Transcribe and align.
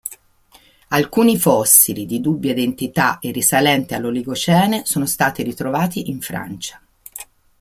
Alcuni 0.87 1.37
fossili 1.37 2.07
di 2.07 2.21
dubbia 2.21 2.53
identità 2.53 3.19
e 3.19 3.29
risalenti 3.29 3.93
all'Oligocene 3.93 4.83
sono 4.83 5.05
stati 5.05 5.43
ritrovati 5.43 6.09
in 6.09 6.19
Francia. 6.21 6.81